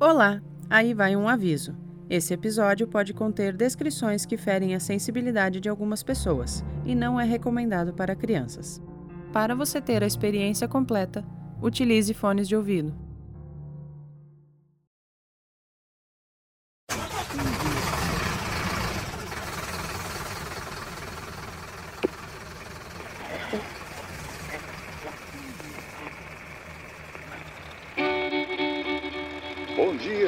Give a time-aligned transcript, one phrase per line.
[0.00, 0.40] Olá,
[0.70, 1.74] aí vai um aviso.
[2.08, 7.24] Esse episódio pode conter descrições que ferem a sensibilidade de algumas pessoas e não é
[7.24, 8.80] recomendado para crianças.
[9.32, 11.24] Para você ter a experiência completa,
[11.60, 13.07] utilize fones de ouvido.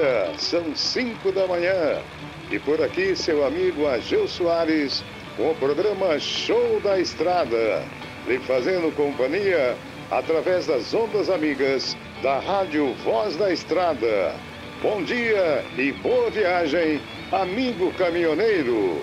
[0.00, 2.00] Dia, são 5 da manhã.
[2.50, 5.04] E por aqui seu amigo Ageu Soares
[5.36, 7.84] com o programa Show da Estrada,
[8.26, 9.76] lhe fazendo companhia
[10.10, 14.34] através das ondas amigas da Rádio Voz da Estrada.
[14.82, 19.00] Bom dia e boa viagem, amigo caminhoneiro.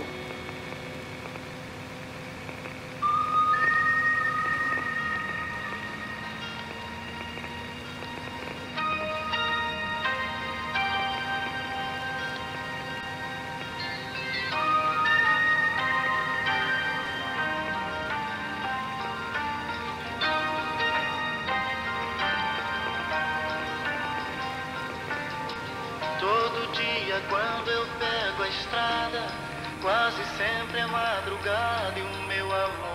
[29.88, 32.87] Quase sempre é madrugada e o meu amor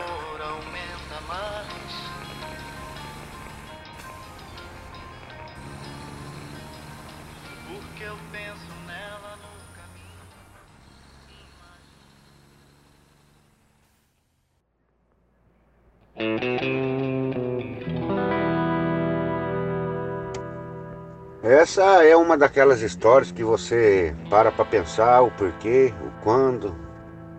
[21.72, 26.76] Essa é uma daquelas histórias que você para para pensar o porquê, o quando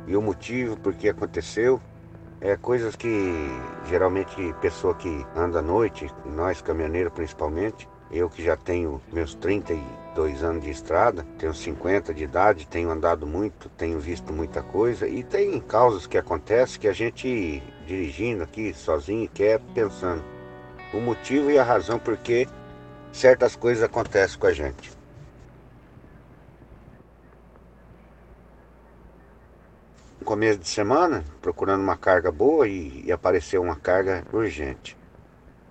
[0.08, 1.80] e o motivo por que aconteceu.
[2.42, 3.32] É coisas que
[3.88, 10.42] geralmente pessoa que anda à noite, nós caminhoneiros principalmente, eu que já tenho meus 32
[10.42, 15.24] anos de estrada, tenho 50 de idade, tenho andado muito, tenho visto muita coisa e
[15.24, 20.24] tem causas que acontecem que a gente dirigindo aqui sozinho quer pensando
[20.92, 22.48] o motivo e a razão por que
[23.14, 24.92] certas coisas acontecem com a gente.
[30.20, 34.98] No começo de semana, procurando uma carga boa e, e apareceu uma carga urgente.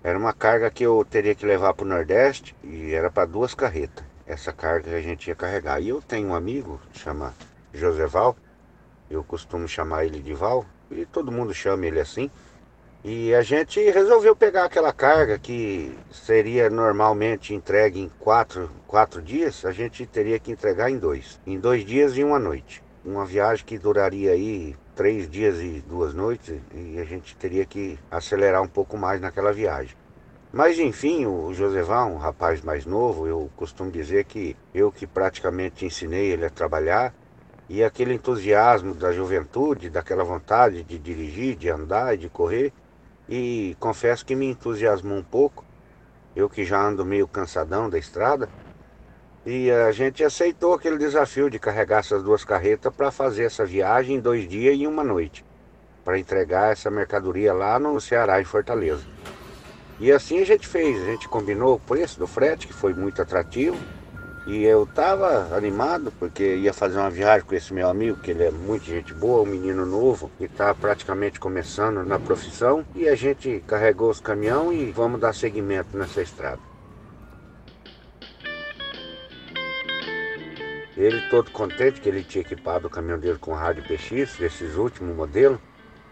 [0.03, 3.53] Era uma carga que eu teria que levar para o Nordeste e era para duas
[3.53, 4.05] carretas.
[4.25, 5.81] Essa carga que a gente ia carregar.
[5.81, 7.33] E eu tenho um amigo, chama
[7.73, 8.37] Joseval,
[9.09, 12.29] eu costumo chamar ele de Val, e todo mundo chama ele assim.
[13.05, 19.65] E a gente resolveu pegar aquela carga que seria normalmente entregue em quatro, quatro dias,
[19.65, 21.37] a gente teria que entregar em dois.
[21.45, 22.81] Em dois dias e uma noite.
[23.03, 27.99] Uma viagem que duraria aí três dias e duas noites, e a gente teria que
[28.09, 29.97] acelerar um pouco mais naquela viagem.
[30.53, 35.85] Mas enfim, o Joseval, um rapaz mais novo, eu costumo dizer que eu que praticamente
[35.85, 37.13] ensinei ele a trabalhar,
[37.67, 42.71] e aquele entusiasmo da juventude, daquela vontade de dirigir, de andar e de correr,
[43.27, 45.63] e confesso que me entusiasmou um pouco,
[46.35, 48.49] eu que já ando meio cansadão da estrada,
[49.45, 54.15] e a gente aceitou aquele desafio de carregar essas duas carretas para fazer essa viagem
[54.15, 55.45] em dois dias e uma noite,
[56.03, 59.05] para entregar essa mercadoria lá no Ceará, em Fortaleza.
[59.99, 63.21] E assim a gente fez, a gente combinou o preço do frete, que foi muito
[63.21, 63.77] atrativo,
[64.45, 68.43] e eu estava animado porque ia fazer uma viagem com esse meu amigo, que ele
[68.43, 72.85] é muito gente boa, um menino novo, que está praticamente começando na profissão.
[72.93, 76.59] E a gente carregou os caminhão e vamos dar seguimento nessa estrada.
[80.95, 85.15] Ele todo contente que ele tinha equipado o caminhão dele com rádio PX, desses últimos
[85.15, 85.59] modelos.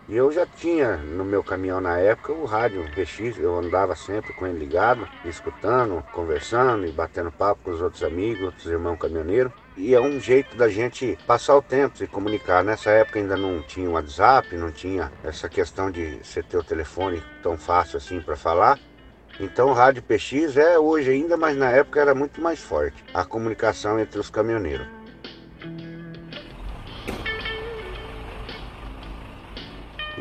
[0.09, 4.33] E eu já tinha no meu caminhão na época o rádio PX, eu andava sempre
[4.33, 9.53] com ele ligado, escutando, conversando e batendo papo com os outros amigos, outros irmãos caminhoneiros.
[9.77, 12.63] E é um jeito da gente passar o tempo, se comunicar.
[12.63, 17.23] Nessa época ainda não tinha WhatsApp, não tinha essa questão de você ter o telefone
[17.41, 18.79] tão fácil assim para falar.
[19.39, 23.23] Então o rádio PX é hoje ainda, mas na época era muito mais forte a
[23.23, 25.00] comunicação entre os caminhoneiros.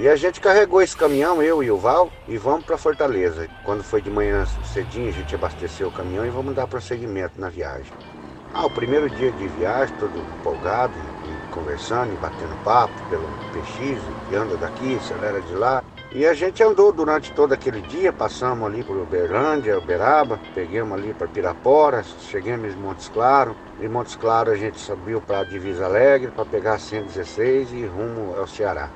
[0.00, 3.46] E a gente carregou esse caminhão, eu e o Val, e vamos para Fortaleza.
[3.62, 7.50] Quando foi de manhã cedinho, a gente abasteceu o caminhão e vamos dar prosseguimento na
[7.50, 7.92] viagem.
[8.54, 14.00] Ah, o primeiro dia de viagem, todo empolgado, e conversando, e batendo papo pelo PX,
[14.32, 15.84] e anda daqui, acelera de lá.
[16.12, 21.12] E a gente andou durante todo aquele dia, passamos ali por Uberlândia, Uberaba, pegamos ali
[21.12, 23.54] para Pirapora, chegamos em Montes Claros.
[23.78, 28.34] Em Montes Claros a gente subiu para Divisa Alegre para pegar a 116 e rumo
[28.38, 28.88] ao Ceará.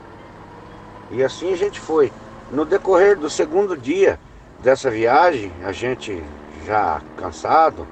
[1.14, 2.12] E assim a gente foi.
[2.50, 4.18] No decorrer do segundo dia
[4.60, 6.20] dessa viagem, a gente
[6.66, 7.86] já cansado,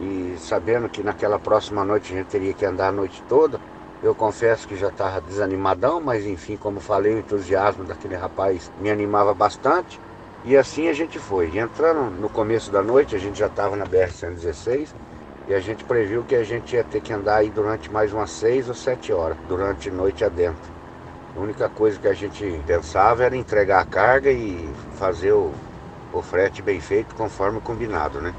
[0.00, 3.60] e sabendo que naquela próxima noite a gente teria que andar a noite toda,
[4.02, 8.90] eu confesso que já estava desanimadão, mas enfim, como falei, o entusiasmo daquele rapaz me
[8.90, 10.00] animava bastante.
[10.42, 11.58] E assim a gente foi.
[11.58, 14.88] Entrando no começo da noite, a gente já estava na BR-116
[15.48, 18.30] e a gente previu que a gente ia ter que andar aí durante mais umas
[18.30, 20.73] seis ou sete horas, durante noite adentro.
[21.36, 25.50] A única coisa que a gente pensava era entregar a carga e fazer o,
[26.12, 28.32] o frete bem feito conforme combinado, né?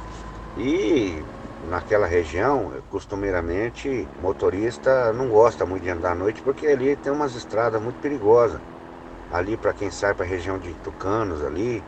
[0.58, 1.22] E
[1.70, 7.36] naquela região, costumeiramente, motorista não gosta muito de andar à noite porque ali tem umas
[7.36, 8.62] estradas muito perigosas.
[9.34, 11.84] Ali para quem sai para a região de Tucanos ali,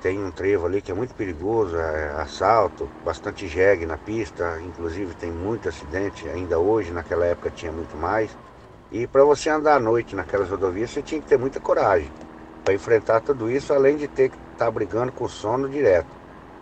[0.00, 5.14] tem um trevo ali que é muito perigoso, é assalto, bastante jegue na pista, inclusive
[5.16, 8.30] tem muito acidente ainda hoje, naquela época tinha muito mais.
[8.90, 12.10] E para você andar à noite naquelas rodovias, você tinha que ter muita coragem
[12.64, 16.08] para enfrentar tudo isso, além de ter que estar tá brigando com sono direto.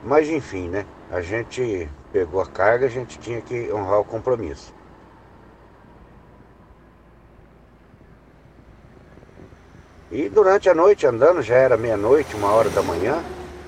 [0.03, 0.87] Mas enfim, né?
[1.11, 4.75] A gente pegou a carga, a gente tinha que honrar o compromisso.
[10.11, 13.23] E durante a noite, andando, já era meia-noite, uma hora da manhã,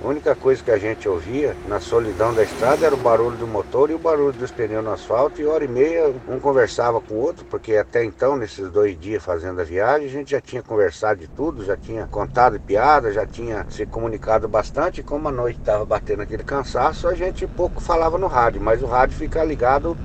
[0.06, 3.47] a única coisa que a gente ouvia na solidão da estrada era o barulho do
[3.47, 5.41] motor e o barulho dos pneus no asfalto.
[5.41, 9.20] E hora e meia um conversava com o outro, porque até então, nesses dois dias
[9.20, 13.26] fazendo a viagem, a gente já tinha conversado de tudo, já tinha contado piada, já
[13.26, 15.03] tinha se comunicado bastante.
[15.03, 18.87] Como a noite estava batendo aquele cansaço, a gente pouco falava no rádio, mas o
[18.87, 19.97] rádio fica ligado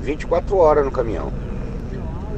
[0.00, 1.51] 24 horas no caminhão.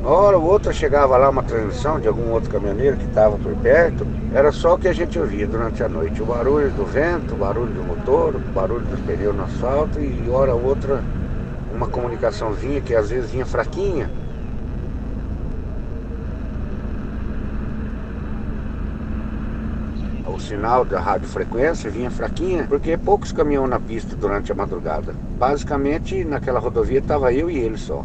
[0.05, 4.07] Hora ou outra chegava lá uma transmissão de algum outro caminhoneiro que estava por perto,
[4.35, 6.21] era só o que a gente ouvia durante a noite.
[6.21, 10.29] O barulho do vento, o barulho do motor, o barulho dos pneus no asfalto e
[10.29, 11.03] hora ou outra
[11.75, 14.11] uma comunicaçãozinha que às vezes vinha fraquinha.
[20.27, 25.15] O sinal da radiofrequência vinha fraquinha, porque poucos caminhões na pista durante a madrugada.
[25.39, 28.05] Basicamente, naquela rodovia estava eu e ele só.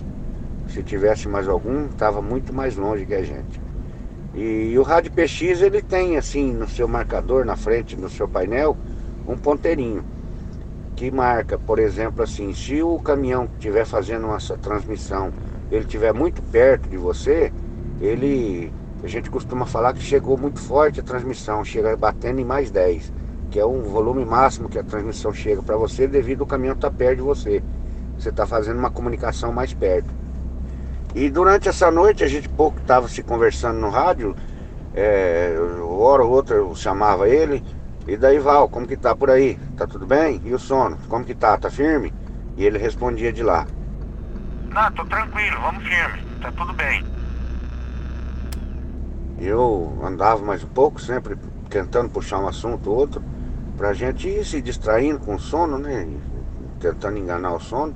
[0.70, 3.60] Se tivesse mais algum, estava muito mais longe que a gente.
[4.34, 8.28] E, e o rádio PX ele tem assim no seu marcador na frente, no seu
[8.28, 8.78] painel,
[9.28, 10.04] um ponteirinho
[10.96, 15.32] que marca, por exemplo, assim, se o caminhão que estiver fazendo uma transmissão,
[15.72, 17.54] ele estiver muito perto de você,
[18.02, 22.70] ele a gente costuma falar que chegou muito forte a transmissão, chega batendo em mais
[22.70, 23.14] 10,
[23.50, 26.90] que é um volume máximo que a transmissão chega para você devido ao caminhão estar
[26.90, 27.64] tá perto de você.
[28.18, 30.19] Você está fazendo uma comunicação mais perto.
[31.16, 34.36] E durante essa noite a gente pouco estava se conversando no rádio,
[34.94, 37.64] é, hora ou outra eu chamava ele,
[38.08, 39.60] e daí Val, como que tá por aí?
[39.76, 40.42] Tá tudo bem?
[40.46, 40.98] E o sono?
[41.08, 41.58] Como que tá?
[41.58, 42.14] Tá firme?
[42.56, 43.66] E ele respondia de lá.
[44.70, 47.04] Não, tô tranquilo, vamos firme, tá tudo bem.
[49.40, 51.38] Eu andava mais um pouco, sempre
[51.70, 53.24] tentando puxar um assunto ou outro,
[53.78, 56.08] pra gente ir se distraindo com o sono, né?
[56.80, 57.96] Tentando enganar o sono.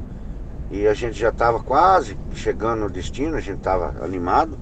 [0.73, 4.57] E a gente já estava quase chegando no destino, a gente estava animado.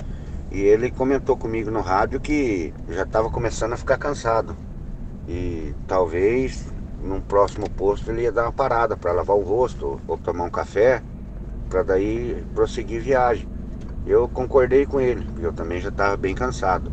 [0.52, 4.54] E ele comentou comigo no rádio que já estava começando a ficar cansado.
[5.26, 6.68] E talvez
[7.02, 10.50] num próximo posto ele ia dar uma parada para lavar o rosto ou tomar um
[10.50, 11.02] café,
[11.70, 13.48] para daí prosseguir viagem.
[14.06, 16.92] Eu concordei com ele, eu também já estava bem cansado.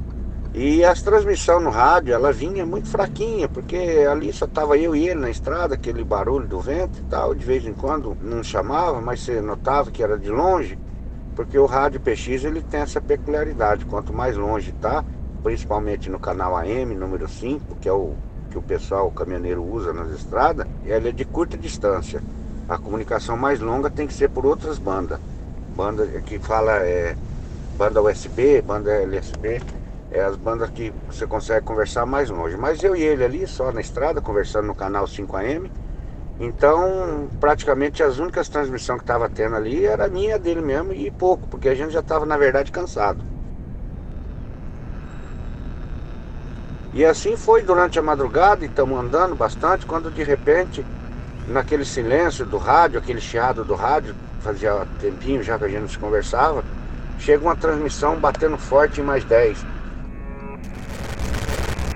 [0.54, 3.76] E as transmissão no rádio, ela vinha muito fraquinha, porque
[4.10, 7.44] ali só tava eu e ele na estrada, aquele barulho do vento e tal, de
[7.44, 10.78] vez em quando não chamava, mas você notava que era de longe,
[11.36, 15.04] porque o rádio PX ele tem essa peculiaridade, quanto mais longe tá,
[15.42, 18.14] principalmente no canal AM número 5, que é o
[18.50, 22.22] que o pessoal o caminhoneiro usa nas estradas, ela é de curta distância.
[22.66, 25.20] A comunicação mais longa tem que ser por outras bandas.
[25.76, 27.14] Banda que fala é
[27.76, 29.60] banda USB, banda LSB
[30.10, 32.56] é as bandas que você consegue conversar mais longe.
[32.56, 35.70] Mas eu e ele ali, só na estrada, conversando no canal 5AM.
[36.40, 41.10] Então, praticamente as únicas transmissões que estava tendo ali era a minha dele mesmo e
[41.10, 43.24] pouco, porque a gente já estava, na verdade, cansado.
[46.94, 50.84] E assim foi durante a madrugada, e estamos andando bastante, quando de repente,
[51.48, 55.88] naquele silêncio do rádio, aquele chiado do rádio, fazia tempinho já que a gente não
[55.88, 56.64] se conversava,
[57.18, 59.77] chega uma transmissão batendo forte em mais 10.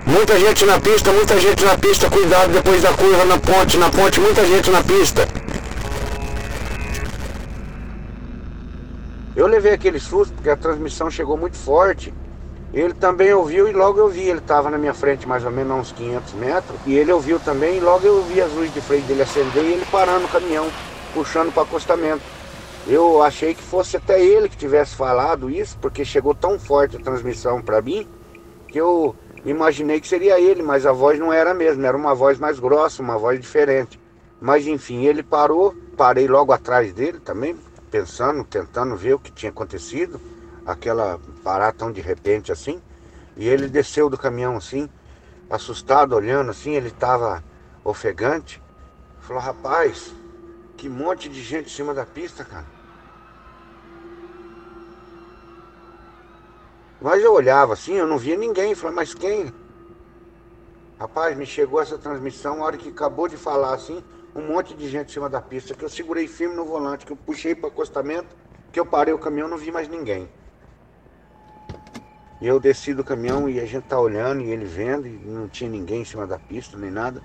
[0.05, 3.89] Muita gente na pista, muita gente na pista, cuidado depois da curva na ponte, na
[3.89, 5.27] ponte, muita gente na pista.
[9.35, 12.13] Eu levei aquele susto porque a transmissão chegou muito forte.
[12.73, 15.71] Ele também ouviu e logo eu vi, ele estava na minha frente mais ou menos
[15.71, 16.79] a uns 500 metros.
[16.85, 19.73] E ele ouviu também e logo eu vi as luzes de freio dele acender e
[19.73, 20.67] ele parando o caminhão,
[21.13, 22.21] puxando para acostamento.
[22.85, 26.99] Eu achei que fosse até ele que tivesse falado isso, porque chegou tão forte a
[26.99, 28.05] transmissão para mim,
[28.67, 32.15] que eu Imaginei que seria ele, mas a voz não era a mesma, era uma
[32.15, 33.99] voz mais grossa, uma voz diferente.
[34.39, 37.55] Mas enfim, ele parou parei logo atrás dele também,
[37.91, 40.19] pensando, tentando ver o que tinha acontecido,
[40.65, 42.81] aquela parar tão de repente assim.
[43.35, 44.89] E ele desceu do caminhão assim,
[45.49, 47.43] assustado, olhando assim, ele estava
[47.83, 48.61] ofegante.
[49.21, 50.13] Falou, rapaz,
[50.77, 52.65] que monte de gente em cima da pista, cara.
[57.03, 58.73] Mas eu olhava assim, eu não via ninguém.
[58.73, 59.51] Falei, mas quem?
[60.97, 64.01] Rapaz, me chegou essa transmissão, a hora que acabou de falar assim,
[64.33, 67.11] um monte de gente em cima da pista, que eu segurei firme no volante, que
[67.11, 68.33] eu puxei para o acostamento,
[68.71, 70.29] que eu parei o caminhão, não vi mais ninguém.
[72.39, 75.49] E eu desci do caminhão e a gente tá olhando e ele vendo, e não
[75.49, 77.21] tinha ninguém em cima da pista, nem nada.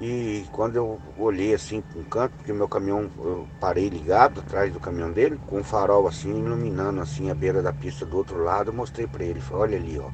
[0.00, 4.72] E quando eu olhei assim para um canto, porque meu caminhão, eu parei ligado atrás
[4.72, 8.42] do caminhão dele, com um farol assim, iluminando assim a beira da pista do outro
[8.42, 10.10] lado, eu mostrei para ele, falei, olha ali, ó,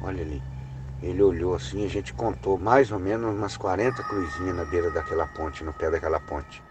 [0.00, 0.42] olha ali.
[1.02, 5.26] Ele olhou assim, a gente contou mais ou menos umas 40 cruzinhas na beira daquela
[5.26, 6.62] ponte, no pé daquela ponte.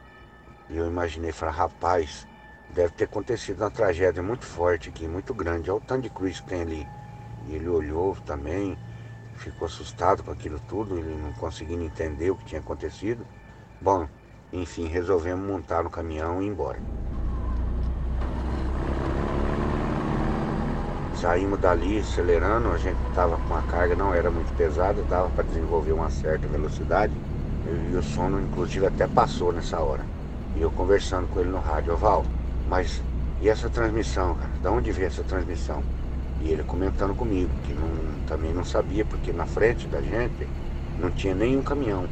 [0.70, 2.26] E eu imaginei, falei, rapaz,
[2.74, 5.70] deve ter acontecido uma tragédia muito forte aqui, muito grande.
[5.70, 6.88] Olha o tanto de cruz que tem ali.
[7.46, 8.78] E ele olhou também,
[9.40, 13.26] ficou assustado com aquilo tudo, ele não conseguindo entender o que tinha acontecido.
[13.82, 14.08] Bom,
[14.52, 16.80] enfim, resolvemos montar no caminhão e ir embora.
[21.16, 25.44] Saímos dali acelerando, a gente estava com a carga, não era muito pesada, dava para
[25.44, 27.14] desenvolver uma certa velocidade.
[27.92, 30.06] E o sono, inclusive, até passou nessa hora.
[30.56, 32.24] E eu conversando com ele no rádio, Val,
[32.70, 33.02] mas
[33.42, 34.50] e essa transmissão, cara?
[34.62, 35.84] De onde veio essa transmissão?
[36.42, 37.90] E ele comentando comigo, que não,
[38.28, 40.48] também não sabia, porque na frente da gente
[41.00, 42.06] não tinha nenhum caminhão,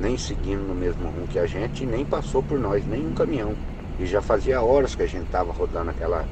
[0.00, 3.54] nem seguindo no mesmo rumo que a gente, nem passou por nós, nenhum caminhão.
[3.98, 6.24] E já fazia horas que a gente estava rodando aquela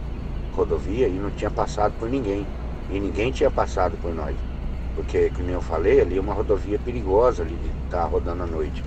[0.54, 2.46] rodovia e não tinha passado por ninguém.
[2.90, 4.36] E ninguém tinha passado por nós.
[4.94, 8.46] Porque, como eu falei, ali é uma rodovia perigosa ali de estar tá rodando à
[8.46, 8.82] noite.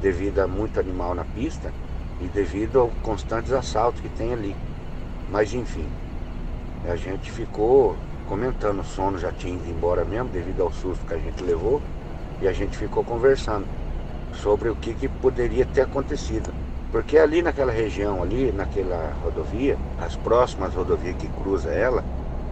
[0.00, 1.72] Devido a muito animal na pista
[2.20, 4.56] e devido aos constantes assaltos que tem ali.
[5.30, 5.86] Mas enfim,
[6.88, 7.96] a gente ficou
[8.28, 11.80] comentando, o sono já tinha ido embora mesmo, devido ao susto que a gente levou,
[12.40, 13.66] e a gente ficou conversando
[14.34, 16.52] sobre o que, que poderia ter acontecido.
[16.90, 22.04] Porque ali naquela região, ali naquela rodovia, as próximas rodovias que cruzam ela,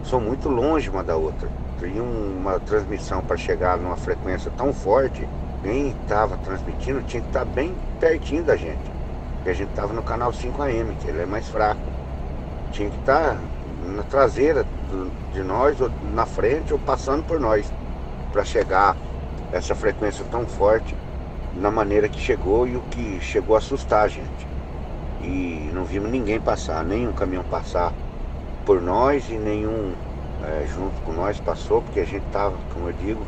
[0.03, 1.49] são muito longe uma da outra.
[1.79, 5.27] Tem uma transmissão para chegar numa frequência tão forte,
[5.61, 8.91] quem estava transmitindo tinha que estar tá bem pertinho da gente.
[9.35, 11.81] Porque a gente estava no canal 5AM, que ele é mais fraco.
[12.71, 13.37] Tinha que estar tá
[13.85, 14.65] na traseira
[15.33, 17.71] de nós, ou na frente, ou passando por nós,
[18.31, 18.95] para chegar
[19.51, 20.95] essa frequência tão forte
[21.55, 24.47] na maneira que chegou e o que chegou a assustar a gente.
[25.21, 27.93] E não vimos ninguém passar, nenhum caminhão passar
[28.65, 29.93] por nós e nenhum
[30.43, 33.21] é, junto com nós passou, porque a gente estava, como eu digo,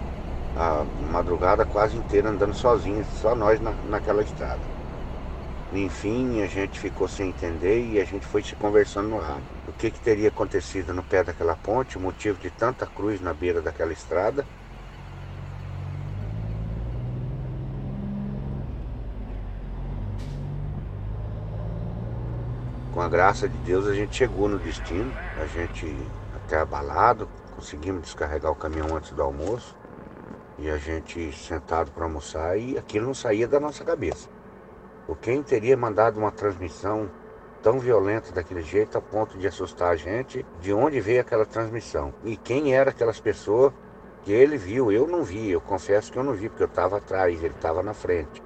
[0.57, 4.60] a madrugada quase inteira andando sozinhos, só nós na, naquela estrada.
[5.74, 9.52] Enfim, a gente ficou sem entender e a gente foi se conversando no rádio.
[9.67, 13.34] O que, que teria acontecido no pé daquela ponte, o motivo de tanta cruz na
[13.34, 14.46] beira daquela estrada.
[22.93, 25.96] Com a graça de Deus a gente chegou no destino, a gente
[26.36, 29.75] até abalado, conseguimos descarregar o caminhão antes do almoço
[30.60, 34.29] e a gente sentado para almoçar e aquilo não saía da nossa cabeça.
[35.08, 37.10] O quem teria mandado uma transmissão
[37.63, 40.46] tão violenta daquele jeito a ponto de assustar a gente?
[40.60, 42.13] De onde veio aquela transmissão?
[42.24, 43.74] E quem eram aquelas pessoas
[44.24, 44.91] que ele viu?
[44.91, 47.82] Eu não vi, eu confesso que eu não vi, porque eu estava atrás, ele estava
[47.82, 48.43] na frente.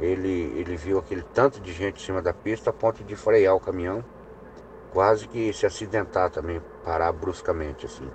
[0.00, 3.54] Ele, ele viu aquele tanto de gente em cima da pista a ponto de frear
[3.54, 4.02] o caminhão,
[4.90, 8.08] quase que se acidentar também, parar bruscamente assim.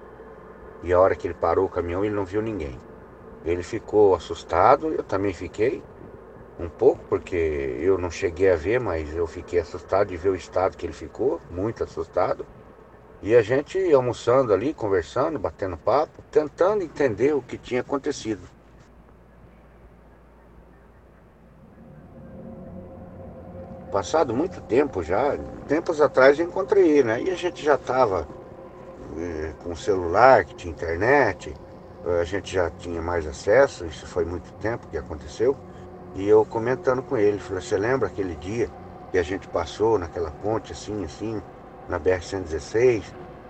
[0.83, 2.79] E a hora que ele parou o caminhão, ele não viu ninguém.
[3.45, 5.83] Ele ficou assustado, eu também fiquei
[6.63, 10.35] um pouco, porque eu não cheguei a ver, mas eu fiquei assustado de ver o
[10.35, 12.45] estado que ele ficou, muito assustado.
[13.21, 18.41] E a gente almoçando ali, conversando, batendo papo, tentando entender o que tinha acontecido.
[23.91, 25.37] Passado muito tempo já,
[25.67, 27.21] tempos atrás eu encontrei ele, né?
[27.21, 28.25] E a gente já estava
[29.17, 31.53] eh, com celular, que tinha internet,
[32.19, 35.55] a gente já tinha mais acesso, isso foi muito tempo que aconteceu.
[36.15, 38.69] E eu comentando com ele, falei, você lembra aquele dia
[39.11, 41.41] que a gente passou naquela ponte assim, assim,
[41.87, 43.03] na BR-116,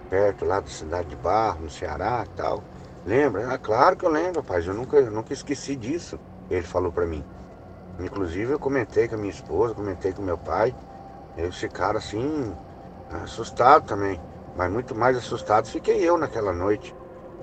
[0.10, 2.63] perto lá da cidade de Barro, no Ceará e tal.
[3.06, 3.51] Lembra?
[3.51, 6.20] Ah, claro que eu lembro, rapaz, eu nunca, eu nunca esqueci disso.
[6.50, 7.24] Ele falou para mim.
[8.00, 10.75] Inclusive eu comentei com a minha esposa, comentei com meu pai.
[11.38, 12.56] Eles ficaram assim,
[13.24, 14.20] assustados também.
[14.56, 16.94] Mas muito mais assustados fiquei eu naquela noite.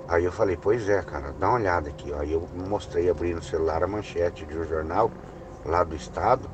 [0.08, 2.10] Aí eu falei, pois é, cara, dá uma olhada aqui.
[2.14, 5.10] Aí eu mostrei abrindo o celular a manchete de um jornal
[5.66, 6.48] lá do estado,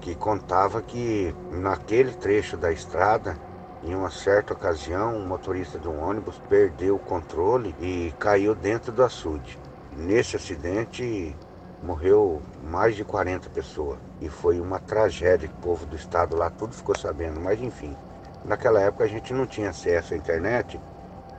[0.00, 3.36] que contava que naquele trecho da estrada,
[3.82, 8.92] em uma certa ocasião, um motorista de um ônibus perdeu o controle e caiu dentro
[8.92, 9.58] do açude.
[9.96, 11.34] Nesse acidente
[11.82, 15.50] morreu mais de 40 pessoas e foi uma tragédia.
[15.50, 17.96] O povo do estado lá tudo ficou sabendo, mas enfim,
[18.44, 20.80] naquela época a gente não tinha acesso à internet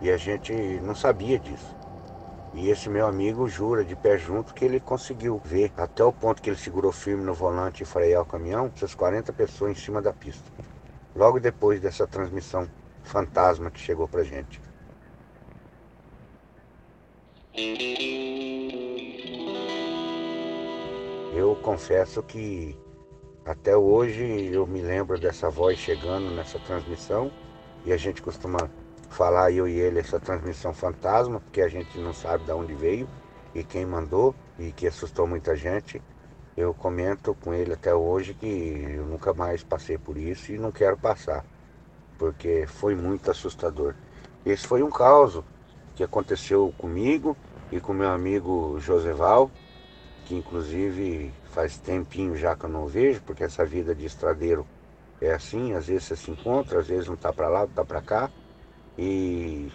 [0.02, 1.76] e a gente não sabia disso.
[2.54, 6.42] E esse meu amigo jura de pé junto que ele conseguiu ver até o ponto
[6.42, 10.02] que ele segurou firme no volante e frear o caminhão, essas 40 pessoas em cima
[10.02, 10.50] da pista.
[11.14, 12.70] Logo depois dessa transmissão
[13.04, 14.62] fantasma que chegou pra gente.
[21.34, 22.78] Eu confesso que
[23.46, 27.30] até hoje eu me lembro dessa voz chegando nessa transmissão
[27.86, 28.70] e a gente costuma
[29.16, 33.08] falar eu e ele essa transmissão fantasma, porque a gente não sabe de onde veio
[33.54, 36.02] e quem mandou e que assustou muita gente.
[36.58, 38.46] Eu comento com ele até hoje que
[38.98, 41.46] eu nunca mais passei por isso e não quero passar,
[42.18, 43.96] porque foi muito assustador.
[44.46, 45.42] Esse foi um caos
[45.96, 47.38] que aconteceu comigo
[47.72, 49.50] e com meu amigo Joseval,
[50.26, 54.68] que inclusive faz tempinho já que eu não vejo, porque essa vida de estradeiro
[55.22, 58.02] é assim, às vezes você se encontra, às vezes não está para lá, está para
[58.02, 58.30] cá.
[58.98, 59.72] E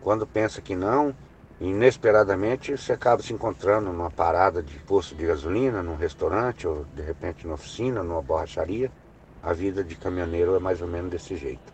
[0.00, 1.14] quando pensa que não,
[1.60, 7.02] inesperadamente você acaba se encontrando numa parada de posto de gasolina, num restaurante, ou de
[7.02, 8.90] repente na oficina, numa borracharia.
[9.42, 11.72] A vida de caminhoneiro é mais ou menos desse jeito.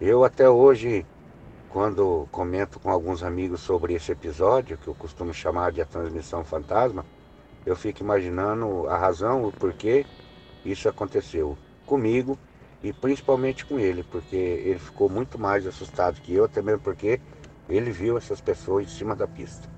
[0.00, 1.04] Eu até hoje,
[1.68, 6.44] quando comento com alguns amigos sobre esse episódio, que eu costumo chamar de a transmissão
[6.44, 7.04] fantasma,
[7.66, 10.06] eu fico imaginando a razão, o porquê
[10.64, 12.38] isso aconteceu comigo
[12.82, 17.20] e principalmente com ele, porque ele ficou muito mais assustado que eu, até mesmo porque
[17.68, 19.68] ele viu essas pessoas em cima da pista.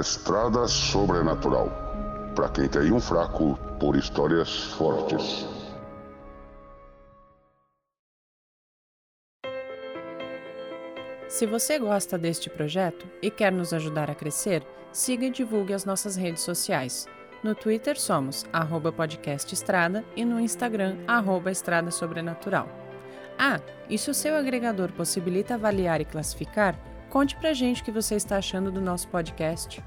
[0.00, 1.70] Estrada Sobrenatural.
[2.34, 5.46] Para quem tem um fraco por histórias fortes.
[11.28, 15.86] Se você gosta deste projeto e quer nos ajudar a crescer, siga e divulgue as
[15.86, 17.06] nossas redes sociais.
[17.42, 18.44] No Twitter somos
[18.96, 22.68] podcastestrada e no Instagram arroba estrada sobrenatural.
[23.38, 26.78] Ah, e se o seu agregador possibilita avaliar e classificar,
[27.16, 29.82] conte pra gente o que você está achando do nosso podcast.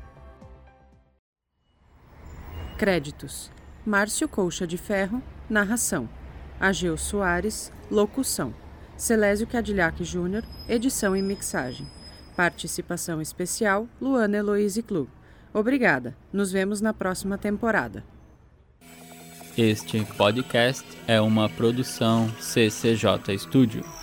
[2.75, 3.51] Créditos:
[3.85, 6.09] Márcio Colcha de Ferro, narração.
[6.59, 8.51] Ageu Soares, locução.
[8.97, 11.85] Celésio Cadillac Júnior, edição e mixagem.
[12.35, 15.07] Participação especial, Luana Eloise Club.
[15.53, 16.17] Obrigada.
[16.33, 18.03] Nos vemos na próxima temporada.
[19.55, 23.98] Este podcast é uma produção CCJ Studio.